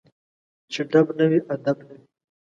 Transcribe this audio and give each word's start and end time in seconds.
چي 0.71 0.81
ډب 0.91 1.07
نه 1.17 1.25
وي، 1.29 1.39
ادب 1.53 1.77
نه 1.87 1.93
وي 1.97 2.05